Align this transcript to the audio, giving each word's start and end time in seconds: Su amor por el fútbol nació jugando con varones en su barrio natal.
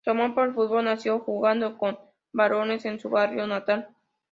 Su 0.03 0.09
amor 0.09 0.33
por 0.33 0.47
el 0.47 0.55
fútbol 0.55 0.85
nació 0.85 1.19
jugando 1.19 1.77
con 1.77 1.99
varones 2.33 2.85
en 2.85 2.99
su 2.99 3.11
barrio 3.11 3.45
natal. 3.45 3.87